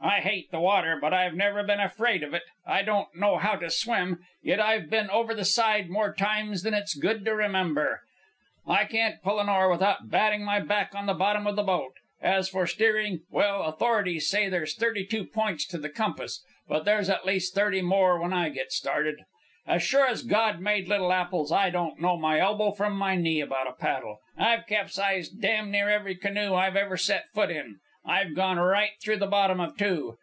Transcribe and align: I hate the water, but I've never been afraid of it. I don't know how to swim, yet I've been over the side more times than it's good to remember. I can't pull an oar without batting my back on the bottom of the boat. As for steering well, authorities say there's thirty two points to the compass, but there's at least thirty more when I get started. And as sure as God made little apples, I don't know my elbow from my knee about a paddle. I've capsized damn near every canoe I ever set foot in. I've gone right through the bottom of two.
I 0.00 0.20
hate 0.20 0.50
the 0.50 0.60
water, 0.60 0.96
but 1.00 1.12
I've 1.14 1.34
never 1.34 1.62
been 1.64 1.80
afraid 1.80 2.22
of 2.22 2.34
it. 2.34 2.42
I 2.66 2.82
don't 2.82 3.08
know 3.16 3.36
how 3.38 3.54
to 3.56 3.70
swim, 3.70 4.18
yet 4.42 4.60
I've 4.60 4.88
been 4.90 5.08
over 5.10 5.34
the 5.34 5.46
side 5.46 5.88
more 5.90 6.12
times 6.14 6.62
than 6.62 6.72
it's 6.74 6.94
good 6.94 7.24
to 7.24 7.34
remember. 7.34 8.02
I 8.66 8.84
can't 8.84 9.22
pull 9.22 9.40
an 9.40 9.48
oar 9.48 9.68
without 9.70 10.10
batting 10.10 10.44
my 10.44 10.60
back 10.60 10.94
on 10.94 11.06
the 11.06 11.14
bottom 11.14 11.46
of 11.46 11.56
the 11.56 11.62
boat. 11.62 11.94
As 12.22 12.48
for 12.50 12.66
steering 12.66 13.20
well, 13.30 13.62
authorities 13.64 14.28
say 14.28 14.48
there's 14.48 14.74
thirty 14.74 15.06
two 15.06 15.24
points 15.24 15.66
to 15.68 15.78
the 15.78 15.88
compass, 15.90 16.42
but 16.68 16.84
there's 16.84 17.08
at 17.10 17.26
least 17.26 17.54
thirty 17.54 17.80
more 17.82 18.20
when 18.20 18.32
I 18.32 18.50
get 18.50 18.72
started. 18.72 19.16
And 19.66 19.76
as 19.76 19.82
sure 19.82 20.06
as 20.06 20.22
God 20.22 20.60
made 20.60 20.86
little 20.88 21.12
apples, 21.12 21.50
I 21.50 21.70
don't 21.70 21.98
know 22.00 22.16
my 22.18 22.38
elbow 22.38 22.72
from 22.72 22.94
my 22.96 23.16
knee 23.16 23.40
about 23.40 23.68
a 23.68 23.72
paddle. 23.72 24.18
I've 24.38 24.66
capsized 24.66 25.40
damn 25.40 25.70
near 25.70 25.88
every 25.88 26.14
canoe 26.14 26.52
I 26.54 26.66
ever 26.68 26.96
set 26.98 27.24
foot 27.34 27.50
in. 27.50 27.80
I've 28.06 28.34
gone 28.36 28.58
right 28.58 28.90
through 29.02 29.20
the 29.20 29.26
bottom 29.26 29.60
of 29.60 29.78
two. 29.78 30.12